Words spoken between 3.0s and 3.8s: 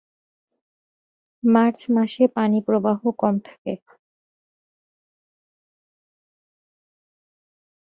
কম থাকে।